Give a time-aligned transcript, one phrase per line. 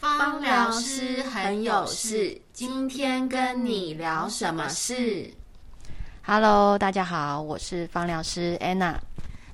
[0.00, 5.28] 芳疗师很有事，今天跟你聊什么事
[6.24, 8.94] ？Hello，大家好，我是芳疗师 Anna。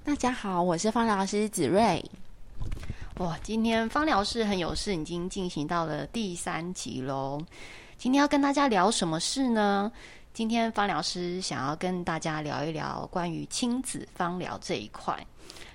[0.04, 2.04] 大家好，我是芳疗师子睿。
[3.16, 7.40] 哇，今天芳疗师很有事，已经进行到了第三集喽。
[7.96, 9.90] 今天要跟大家聊什么事呢？
[10.34, 15.26] 今天芳疗师想要跟大家聊一聊关于亲子芳疗这一块。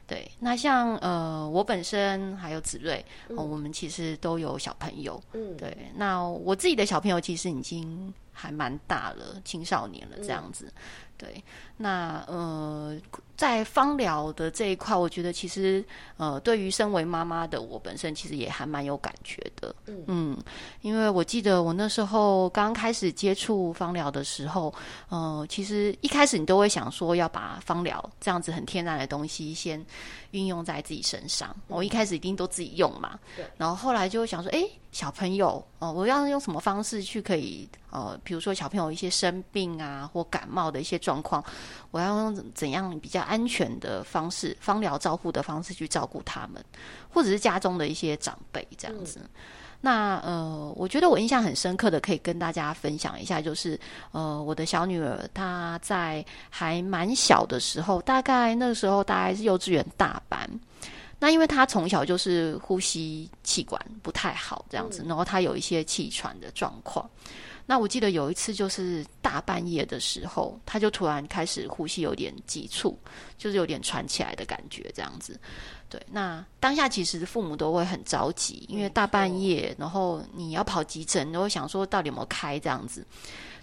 [0.10, 5.22] 对，那像呃，我本身还有子睿，我们其实都有小朋友。
[5.34, 10.74] 嗯，对，那我自己的小朋友其实已经还蛮大了，青少年了这样子。
[11.16, 11.44] 对，
[11.78, 12.98] 那呃，
[13.36, 15.84] 在芳疗的这一块，我觉得其实
[16.16, 19.59] 呃，对于身为妈妈的我本身，其实也还蛮有感觉的。
[20.08, 20.38] 嗯，
[20.82, 24.74] 因为我记得我那时候刚开始接触芳疗的时候，
[25.10, 29.84] 呃，其实一开始你都会想说要把芳疗这样子很天然的东西先
[30.32, 31.56] 运用在自己身上。
[31.68, 33.46] 我一开始一定都自己用嘛，对。
[33.58, 41.00] 然后后来就想说，哎，小朋友哦，我要用什么方式去可以呃，比如说小朋友一些生病啊或感冒的一些。
[41.00, 41.42] 状况，
[41.92, 46.64] 我要用怎样比较安全的方式，芳疗照护的方式去照顾他们，
[47.10, 49.22] 或者是家中的一些长辈这样子。
[49.80, 53.80] 那呃，我觉得我印象很深刻的，可以跟大家分享一下，就是
[54.12, 60.48] 呃，我的小女儿她在还蛮小的时候，大概那个时候大概是幼稚园大班。
[61.20, 67.08] 那因为他从小就是呼吸气管不太好这样子，然后他有一些气喘的状况。
[67.66, 72.98] 那我记得有一次，就是大半夜的时候，他就突然开始呼吸有点急促，
[73.38, 75.40] 就是有点喘起来的感觉，这样子。
[75.88, 83.06] 对，那当下其实父母都会很着急，因为大半夜，然后你要跑急诊，然后想说到底有没有开这样子。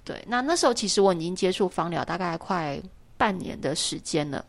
[0.05, 2.81] 对，那那时候其实我已经接触芳疗大概快
[3.17, 4.45] 半年的时间了。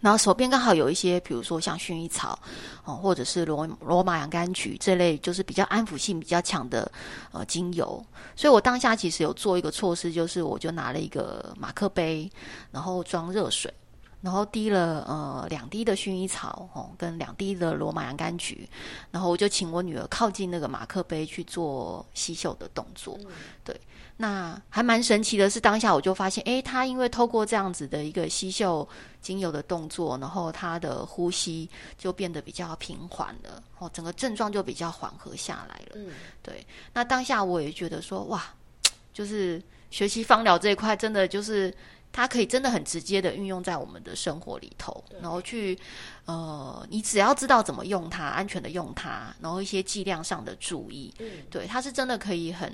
[0.00, 2.38] 然后手边刚好有一些，比如说像薰衣草，
[2.84, 6.90] 哦，或者是罗罗马洋甘菊这类，就是比较安抚性比较强的
[7.32, 8.04] 呃精油。
[8.36, 12.30] 所以我当下其实有做一个措施，就是我就拿了一个马克杯，
[12.70, 13.72] 然后装热水，
[14.22, 18.68] 然后滴了呃两滴的薰衣草哦，跟两滴的罗马洋甘菊，
[19.10, 23.18] 然后我就请我女儿靠近那个马克杯去做吸嗅的动作，
[23.64, 23.78] 对。
[24.18, 28.88] 那还蛮神奇的是，当下我就发现，哎，她因为透过这样子的一个吸嗅
[29.20, 31.68] 精油的动作，然后她的呼吸
[31.98, 35.96] 就变得比较平缓了，哦，整个症状就比较缓和下来了。
[35.96, 36.12] 嗯，
[36.42, 36.66] 对。
[36.94, 38.42] 那当下我也觉得说，哇，
[39.12, 41.70] 就是学习芳疗这一块，真的就是
[42.16, 45.78] 它可以真的很直接的运用在我们的生活里头，然后去，
[46.24, 52.72] 呃，你只要知道怎么用它，安全的用它，然后一些剂量上的注意，嗯，对，它是真的可以很。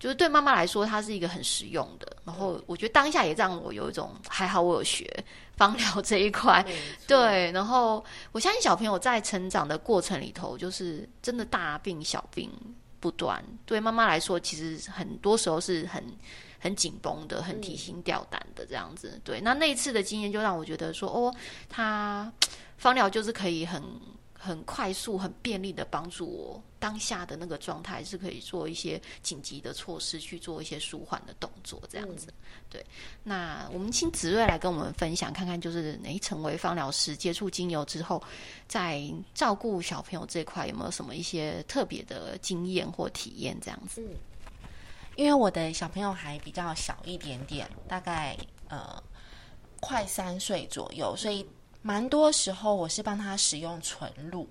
[0.00, 2.16] 就是对妈妈来说，它是一个很实用的。
[2.24, 5.08] 然后我觉得当下也让我有一种还好，我有学
[5.56, 6.62] 芳疗这一块。
[7.06, 12.50] 对，然后我相信小朋友在成长的过程里头，就是真的大病小病
[13.00, 13.42] 不断。
[13.64, 16.04] 对妈妈来说，其实很多时候是很
[16.64, 19.20] 很紧绷的，很提心吊胆的这样子。
[19.22, 21.34] 对，那那一次的经验就让我觉得说，哦，
[21.68, 22.32] 他
[22.78, 23.82] 芳疗就是可以很。
[24.36, 32.26] 很快速、很便利的帮助我当下的那个状态，是可以做一些紧急的措施，去做一些舒缓的动作，这样子。
[32.68, 32.84] 对，
[33.22, 38.22] 那我们请子睿来跟我们分享，看看就是诶，成为芳疗师、接触精油之后，
[38.68, 43.58] 在照顾小朋友这块有没有什么一些特别的经验或体验？
[43.62, 44.02] 这样子。
[44.02, 44.14] 嗯，
[45.16, 48.36] 因为我的小朋友还比较小一点点，大概
[48.68, 49.02] 呃
[49.80, 51.46] 快三岁左右，所以。
[51.86, 54.48] 蛮多时候我是帮他使用纯露，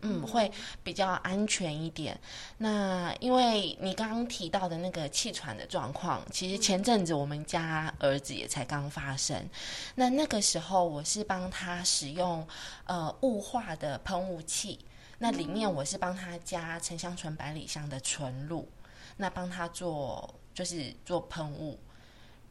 [0.00, 0.50] 嗯，会
[0.82, 2.20] 比较安全一点。
[2.58, 9.48] 那因为你刚刚提到的那个气喘的状况，其实前阵子我们家儿子也才刚发生。
[9.94, 12.44] 那那个时候我是帮他使用
[12.86, 14.80] 呃雾化的喷雾器，
[15.18, 18.68] 那里面我是帮他加沉香醇、百里香的纯露，
[19.16, 21.78] 那帮他做就是做喷雾。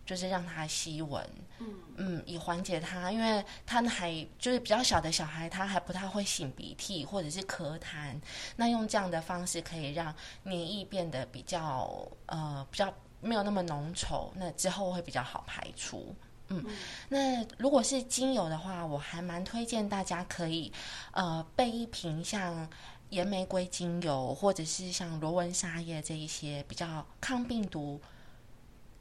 [0.06, 1.26] 就是让他吸闻，
[1.60, 8.14] 嗯嗯，以缓解他，因为他还就是比较小的小孩，他还不太会擤鼻涕或者是咳痰，
[8.58, 10.14] 那用这样的方式可以让
[10.44, 16.14] 黏液变得比较呃比较没有那么浓稠，那之后会比较好排出。
[16.50, 16.66] 嗯，
[17.08, 20.70] 那如果是精油的话，我还蛮推荐大家可以
[21.14, 22.70] 呃备一瓶像
[23.14, 28.02] 岩玫瑰精油，或者是像罗纹沙叶这一些比较抗病毒。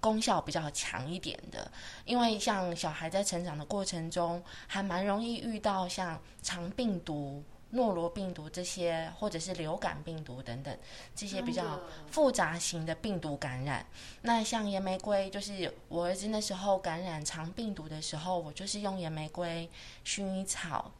[0.03, 1.70] 功效比较强一点的，
[2.05, 10.76] 因为像小孩在成长的过程中，还蛮容易遇到像肠病毒、诺罗病毒这些，或者是流感病毒等等
[11.14, 11.79] 这些比较
[12.11, 13.87] 复杂型的病毒感染。
[14.23, 19.70] 那像岩玫瑰，就是我儿子那时候感染肠病毒的时候，我就是用岩玫瑰、
[20.05, 20.91] 薰衣草。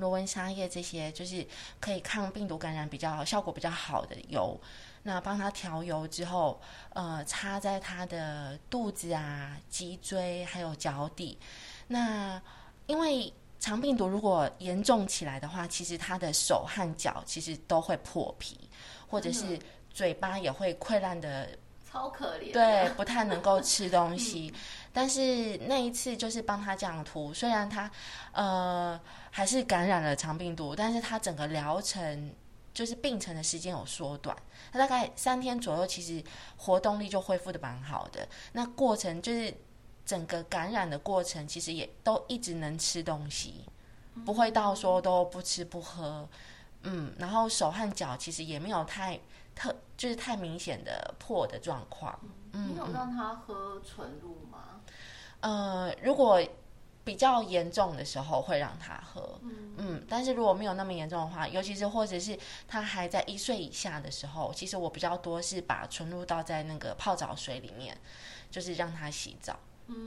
[0.00, 1.46] 罗纹沙叶这些，就是
[1.78, 4.58] 可以抗病毒感染比较效果比较好的油。
[5.02, 6.60] 那帮他调油之后，
[6.94, 11.38] 呃，擦在他的肚子啊、脊椎还有脚底。
[11.86, 12.40] 那
[12.86, 18.58] 因为肠病毒如果严重起来的话，其实他的手和脚其实都会破皮，
[19.08, 19.58] 或者是
[19.92, 21.48] 嘴巴也会溃烂的。
[21.92, 24.54] 超可怜，对，不太能够吃东西。
[24.92, 27.90] 但是那一次就是帮他这样涂，虽然他
[28.32, 29.00] 呃
[29.30, 32.34] 还是感染了肠病毒，但是他整个疗程
[32.74, 34.36] 就是病程的时间有缩短，
[34.72, 36.22] 他大概三天左右，其实
[36.56, 38.26] 活动力就恢复的蛮好的。
[38.52, 39.54] 那过程就是
[40.04, 43.64] 整个感染的过程，其实也都一直能吃东西，
[44.24, 46.28] 不会到说都不吃不喝。
[46.82, 49.20] 嗯，然后手和脚其实也没有太。
[49.52, 52.18] 特就是太明显的破的状况。
[52.52, 54.69] 嗯你有让他喝纯露吗？
[55.40, 56.42] 呃，如果
[57.02, 59.40] 比较严重的时候会让他喝。
[59.78, 62.38] 嗯，但是如果没有那么严重的话，尤其是或者是
[62.68, 67.96] 他还在一岁以下的时候，其实我比较多是把纯露倒在那个泡澡水里面，
[68.50, 69.58] 就是让他洗澡。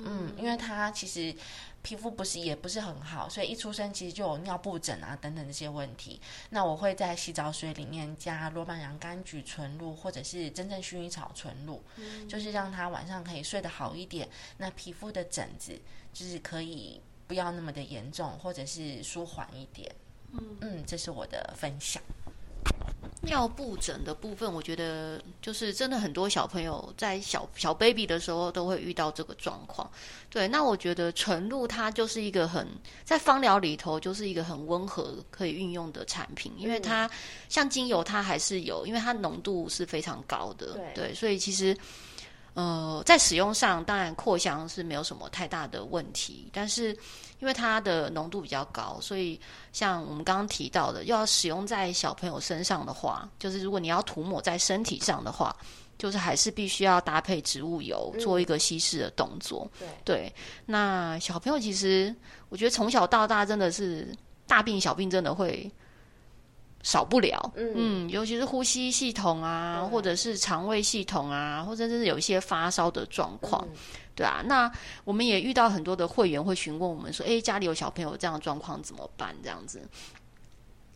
[0.05, 1.35] 嗯，因为他其实
[1.81, 6.21] 皮肤不是也不是很好，所以一出生其实就有尿布疹啊等等这些问题。
[6.51, 11.83] 那我会在洗澡水里面加罗曼洋甘菊纯露，或者是真正薰衣草纯露，
[12.29, 14.29] 就是让他晚上可以睡得好一点。
[14.57, 15.77] 那皮肤的疹子
[16.13, 19.93] 就是可以不要那么的严重，或者是舒缓一点。
[20.31, 22.01] 嗯嗯，这是我的分享。
[23.25, 29.89] 尿布疹的部分，我觉得就是真的很多小朋友在小小 baby 的时候都会遇到这个状况。
[30.29, 32.67] 对，那我觉得纯露它就是一个很
[33.03, 37.09] 在芳疗里头就是一个很温和可以运用的产品，因为它
[37.49, 41.75] 像精油它还是有，因为它浓度是非常高的，对，所以其实
[42.53, 46.97] 呃在使用上当然扩香是没有什么太大的问题，但是。
[47.39, 49.37] 因为它的浓度比较高，所以
[49.73, 55.53] 像我们刚刚提到的，要使用在小朋友身上的话，就是如果你要涂抹在身体上的话，
[55.97, 59.69] 就是还是必须要搭配植物油做一个稀释的动作。
[60.05, 60.33] 对，
[60.65, 62.15] 那小朋友其实
[62.47, 64.15] 我觉得从小到大真的是
[64.47, 65.69] 大病小病真的会
[66.83, 67.51] 少不了。
[67.55, 73.67] 嗯，尤其是呼吸系统啊，或者是肠胃系统啊，或者是有一些发烧的状况。
[74.15, 74.71] 对啊，那
[75.03, 79.81] 我们也遇到很多的会员会询问我们说：“哎，家里有小朋友这样的状况怎么办？”这样子。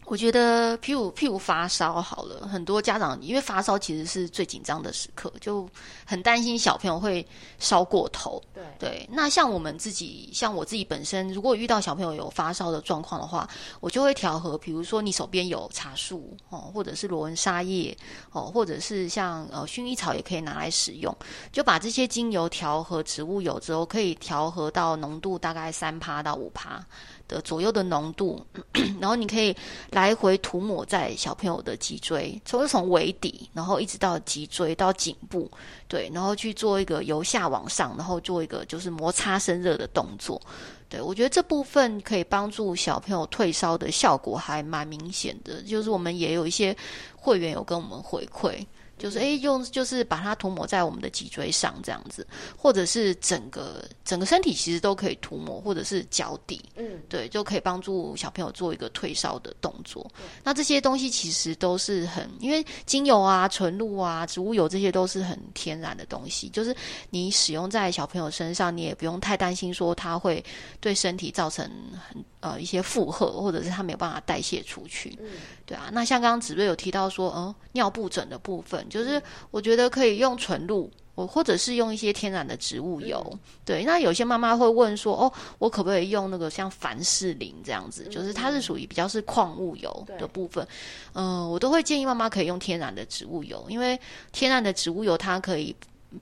[0.07, 5.69] 我觉得，譬如譬如发烧好了，很多家长因为发烧其实是最紧张的时刻，就
[6.05, 7.25] 很担心小朋友会
[7.59, 8.41] 烧过头。
[8.53, 13.49] 对对，那像我们自己，像我自己本身，如果遇到小朋友有发烧的状况的话，
[13.81, 17.95] 我就会调和，比如说你手边有茶树哦，或者是罗纹沙叶
[18.31, 21.13] 哦，或者是像呃薰衣草也可以拿来使用，
[21.51, 26.81] 就把这些精油调和植物油之后，可以调和到浓度大概三趴到五趴。
[27.27, 28.45] 的左右的浓度，
[28.99, 29.55] 然后你可以
[29.91, 35.49] 来回涂抹在小朋友的脊椎，从从尾底，然后一直到脊椎到颈部，
[35.87, 40.41] 对，然后去做一个由下往上，然后做一个就是摩擦生热的动作，
[40.87, 46.75] 对我觉得这部分可以帮助小朋友退烧的效果还蛮明显的，就是我们也有一些
[47.15, 48.65] 会员有跟我们回馈。
[48.97, 52.25] 就是诶，用就是把它涂抹在我们的脊椎上这样子，
[52.57, 60.05] 或者是整个整个身体其实都可以涂抹，或者是脚底，嗯，对，就可以帮助小朋友做一个退烧的动作。
[60.43, 66.75] 那这些东西其实都是很，因为精油啊、纯露啊、植物油这些都是很天然的东西，就是
[67.09, 70.43] 你使用在小朋友身上，你也不用太担心说它会
[70.79, 71.69] 对身体造成
[72.09, 72.23] 很。
[72.39, 75.27] 呃，一些负荷，或者是它没有办法代谢出去，嗯，
[75.65, 75.89] 对啊。
[75.91, 83.39] 那像刚刚子睿有提到说，嗯，尿布疹的部分，就是我觉得可以用纯露，我或者是用一些天然的植物油。
[83.65, 88.05] 对，那有些妈妈会问说，哦，我可不可以用那个像凡士林这样子？
[88.09, 90.67] 就是它是属于比较是矿物油的部分。
[91.13, 93.99] 嗯，我都会建议妈妈可以用天然的植物油，因为
[94.31, 95.75] 天然的植物油它可以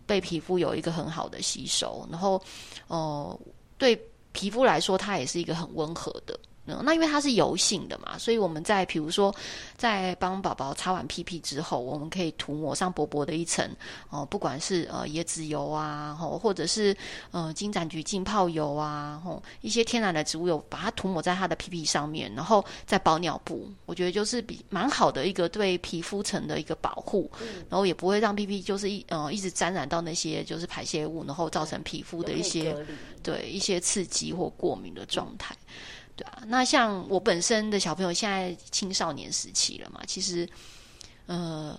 [0.05, 2.41] 被皮肤有一个很好的吸收，然后，
[2.87, 3.39] 哦，
[3.77, 3.99] 对。
[4.37, 6.37] 皮肤来说，它也是一个很温和的。
[6.65, 9.33] 那因为它是油性的嘛，所以我们在比如说
[9.77, 13.69] 在帮宝宝擦完屁屁之后，我们可以涂抹上薄薄的一层
[14.09, 16.95] 哦，不管是呃椰子油啊，吼，或者是
[17.31, 27.29] 呃金盏菊浸泡油啊，吼，一些天然的植物油，把它涂抹在它的屁屁上面，然后再包尿布，我觉得就是比蛮好的一个对皮肤层的一个保护，
[27.69, 32.75] 然后也不会让屁屁就是一呃一直沾染到那些就是排泄物，然后造成皮肤的一些
[33.21, 35.55] 对一些刺激或过敏的状态。
[36.15, 40.47] 对啊，那像我本身的小朋友现在青少年时期了嘛，其实，
[41.25, 41.77] 呃，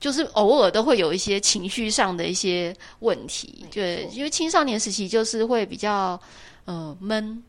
[0.00, 6.20] 就是偶尔都会有一些情绪上的一些问题，对，因为青少年时期就是会比较，
[6.64, 7.42] 呃，闷，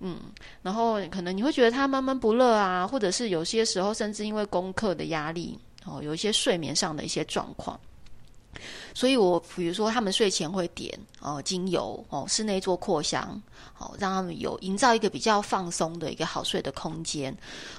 [0.00, 0.18] 嗯，
[0.62, 7.78] 然后可能你会觉得他闷闷不乐啊，或者是有些时候甚至因为功课的压力，哦，有一些睡眠上的一些状况。
[8.94, 13.40] 所以，我比如说，他们睡前会点哦精油哦，室内做扩香，
[13.72, 17.36] 好让他们有营造一个比较放松的一个好睡的空间，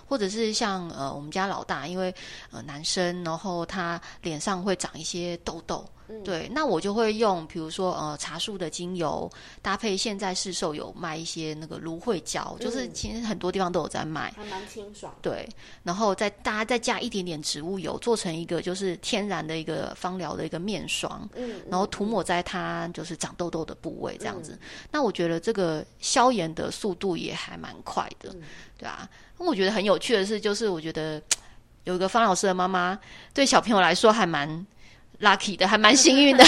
[0.08, 2.14] 或者是像呃我们家老大，因为
[2.52, 5.86] 呃男生，然后他脸上会长一些痘痘。
[6.26, 15.16] 对，那我就会用，比如说呃茶树的精油搭配，现在市售有卖一些那个芦荟胶，就是其实很多地方都有在卖，还蛮清爽。
[15.22, 15.48] 对，
[15.84, 24.58] 然后再大家再加一点点植物油，做成一个就是天然的一个芳疗的一个面霜，嗯，然后涂抹在它就是长痘痘的部位这样子。
[24.92, 28.36] 那我觉得这个消炎的速度也还蛮快的，
[28.78, 29.10] 对啊。
[29.38, 31.22] 那我觉得很有趣的是，就是我觉得
[31.86, 33.00] 有一个方老师的妈妈，
[33.34, 34.66] 对小朋友来说还蛮。
[35.22, 36.44] lucky 的 还蛮幸运的，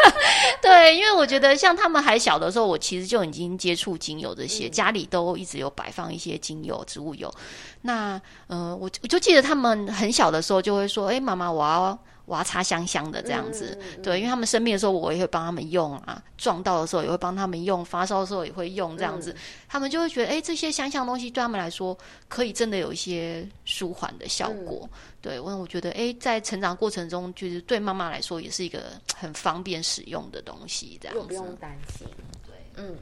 [0.60, 7.32] 对，因为我觉得像他们还小的时候，我其实就已经接触精油这些，家里都一直有摆放一些精油、植物油。
[7.80, 11.98] 那，呃，我我就记得他们很小的时候就会说：“哎，妈妈，我要。”
[12.28, 19.34] 我要擦香香的这样子，对，因为他们生病的时候，我也会帮他们用啊；撞到的时候也会帮他们用，发烧的时候也会用这样子。
[19.66, 21.96] 他们就会觉得，哎，这些香香东西对他们来说，
[22.28, 24.86] 可以真的有一些舒缓的效果。
[25.22, 32.06] 对，我我觉得，哎，在成长过程中，就是对妈妈来说，也是一个很方便使用的东西，这样子不用担心。
[32.46, 32.94] 对，嗯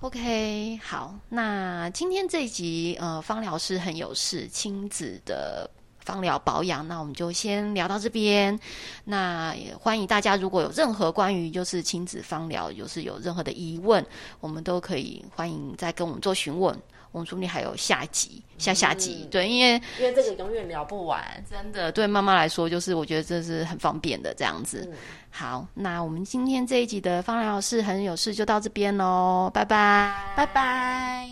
[0.00, 5.70] ，OK，好，那今天这一集，呃，方疗师很有事，亲子的。
[6.04, 8.58] 芳疗保养，那我们就先聊到这边。
[9.04, 14.04] 那也欢迎大家，如果有任何关于就是亲子芳疗，就是有任何的疑问，
[14.40, 16.76] 我们都可以欢迎再跟我们做询问。
[17.10, 21.92] 我们说不定还有下集、下下集，对，因为因为这个永远聊不完，真的。
[21.92, 24.92] 对妈妈来说，就是我觉得这是很方便的这样子。
[25.30, 31.28] 好，那我们今天这一集的芳疗是很有事，就到这边喽，拜拜，拜拜。